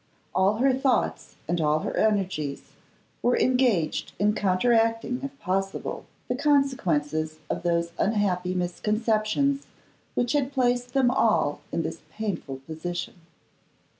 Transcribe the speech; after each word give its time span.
All 0.33 0.55
her 0.57 0.73
thoughts 0.73 1.35
and 1.47 1.61
all 1.61 1.81
her 1.81 1.95
energies 1.95 2.71
were 3.21 3.37
engaged 3.37 4.13
in 4.17 4.33
counteracting, 4.33 5.19
if 5.21 5.37
possible, 5.39 6.05
the 6.27 6.33
consequences 6.33 7.37
of 7.51 7.61
those 7.61 7.91
unhappy 7.99 8.55
misconceptions 8.55 9.67
which 10.15 10.31
had 10.33 10.53
placed 10.53 10.95
them 10.95 11.11
all 11.11 11.61
in 11.71 11.83
this 11.83 12.01
painful 12.17 12.61
position. 12.65 13.13